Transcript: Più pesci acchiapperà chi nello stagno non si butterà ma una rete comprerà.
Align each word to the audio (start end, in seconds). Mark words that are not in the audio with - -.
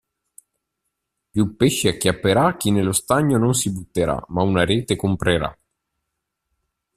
Più 1.29 1.55
pesci 1.55 1.87
acchiapperà 1.87 2.57
chi 2.57 2.71
nello 2.71 2.91
stagno 2.91 3.37
non 3.37 3.53
si 3.53 3.71
butterà 3.71 4.19
ma 4.29 4.41
una 4.41 4.65
rete 4.65 4.95
comprerà. 4.95 5.55